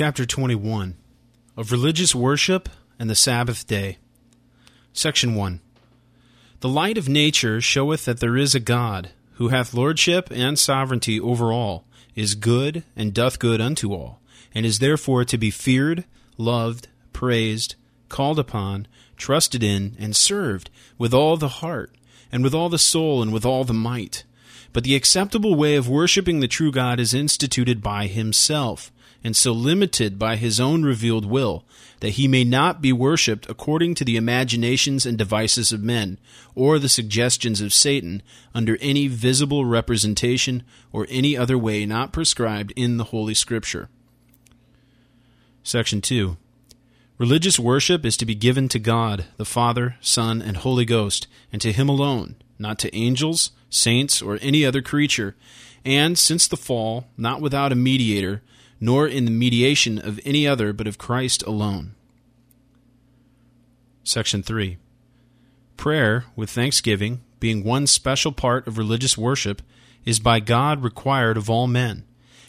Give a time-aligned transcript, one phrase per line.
[0.00, 0.96] Chapter 21
[1.58, 3.98] Of Religious Worship and the Sabbath Day.
[4.94, 5.60] Section 1
[6.60, 11.20] The light of nature showeth that there is a God, who hath lordship and sovereignty
[11.20, 11.84] over all,
[12.14, 14.22] is good, and doth good unto all,
[14.54, 16.04] and is therefore to be feared,
[16.38, 17.74] loved, praised,
[18.08, 18.86] called upon,
[19.18, 21.94] trusted in, and served with all the heart,
[22.32, 24.24] and with all the soul, and with all the might.
[24.72, 28.90] But the acceptable way of worshipping the true God is instituted by himself
[29.22, 31.64] and so limited by his own revealed will,
[32.00, 36.18] that he may not be worshipped according to the imaginations and devices of men,
[36.54, 38.22] or the suggestions of Satan,
[38.54, 43.88] under any visible representation or any other way not prescribed in the Holy Scripture.
[45.62, 46.36] Section 2.
[47.18, 51.60] Religious worship is to be given to God, the Father, Son, and Holy Ghost, and
[51.60, 55.36] to Him alone, not to angels, saints, or any other creature,
[55.84, 58.40] and, since the fall, not without a mediator,
[58.80, 61.94] nor in the mediation of any other but of Christ alone.
[64.02, 64.78] Section 3.
[65.76, 69.62] Prayer, with thanksgiving, being one special part of religious worship,
[70.04, 72.04] is by God required of all men,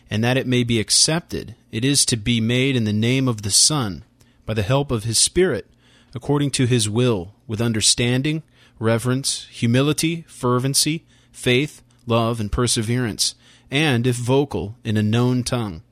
[0.10, 3.42] and that it may be accepted, it is to be made in the name of
[3.42, 4.04] the Son,
[4.46, 5.68] by the help of His Spirit,
[6.16, 8.44] according to His will, with understanding,
[8.80, 13.36] reverence, humility, fervency, faith, love, and perseverance,
[13.70, 15.84] and, if vocal, in a known tongue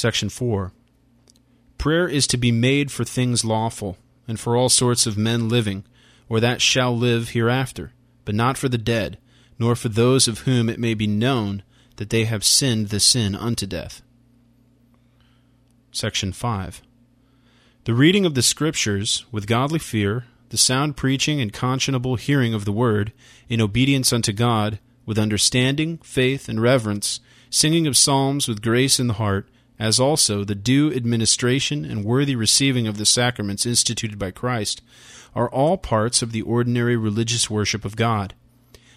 [0.00, 0.72] Section 4.
[1.76, 5.84] Prayer is to be made for things lawful, and for all sorts of men living,
[6.26, 7.92] or that shall live hereafter,
[8.24, 9.18] but not for the dead,
[9.58, 11.62] nor for those of whom it may be known
[11.96, 14.00] that they have sinned the sin unto death.
[15.92, 16.80] Section 5.
[17.84, 22.64] The reading of the Scriptures, with godly fear, the sound preaching and conscionable hearing of
[22.64, 23.12] the Word,
[23.50, 27.20] in obedience unto God, with understanding, faith, and reverence,
[27.50, 29.46] singing of psalms with grace in the heart,
[29.80, 34.82] as also the due administration and worthy receiving of the sacraments instituted by Christ,
[35.34, 38.34] are all parts of the ordinary religious worship of God.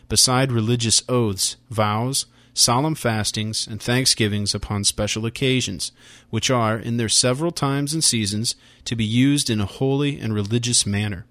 [0.10, 5.94] Beside religious oaths, vows, solemn fastings, and thanksgivings upon special occasions,
[6.30, 10.36] which are, in their several times and seasons, to be used in a holy and
[10.36, 11.26] religious manner.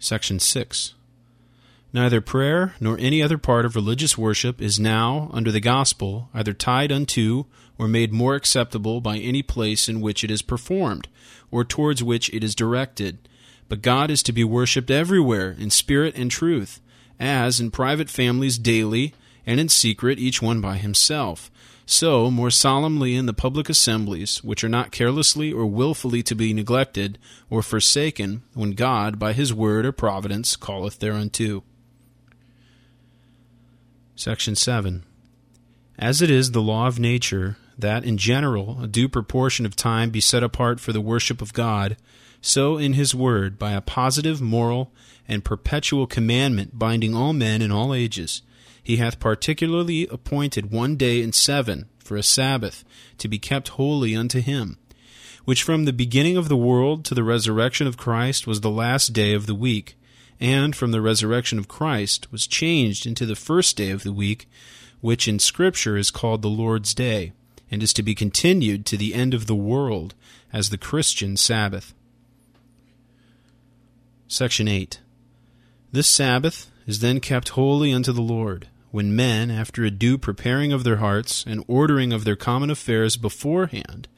[0.00, 0.94] Section 6.
[1.92, 6.52] Neither prayer nor any other part of religious worship is now, under the gospel, either
[6.52, 7.46] tied unto
[7.78, 11.08] or made more acceptable by any place in which it is performed,
[11.50, 13.18] or towards which it is directed.
[13.68, 16.80] But God is to be worshipped everywhere, in spirit and truth,
[17.18, 19.12] as in private families daily,
[19.44, 21.50] and in secret each one by himself.
[21.86, 26.54] So, more solemnly in the public assemblies, which are not carelessly or wilfully to be
[26.54, 27.18] neglected
[27.48, 31.64] or forsaken, when God, by his word or providence, calleth thereunto.
[34.20, 35.02] Section 7.
[35.98, 40.10] As it is the law of nature that, in general, a due proportion of time
[40.10, 41.96] be set apart for the worship of God,
[42.42, 44.92] so in His Word, by a positive, moral,
[45.26, 48.42] and perpetual commandment binding all men in all ages,
[48.82, 52.84] He hath particularly appointed one day in seven for a Sabbath,
[53.16, 54.76] to be kept holy unto Him,
[55.46, 59.14] which from the beginning of the world to the resurrection of Christ was the last
[59.14, 59.96] day of the week
[60.40, 64.48] and from the resurrection of Christ was changed into the first day of the week,
[65.00, 67.32] which in Scripture is called the Lord's Day,
[67.70, 70.14] and is to be continued to the end of the world
[70.52, 71.94] as the Christian Sabbath.
[74.26, 75.00] Section 8.
[75.92, 80.72] This Sabbath is then kept holy unto the Lord, when men, after a due preparing
[80.72, 84.08] of their hearts and ordering of their common affairs beforehand,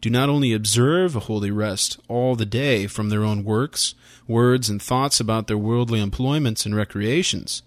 [0.00, 3.94] do not only observe a holy rest all the day from their own works,
[4.26, 7.62] words, and thoughts about their worldly employments and recreations,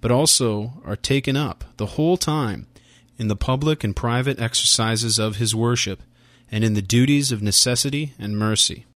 [0.00, 2.66] but also are taken up the whole time
[3.18, 6.02] in the public and private exercises of his worship,
[6.50, 8.84] and in the duties of necessity and mercy.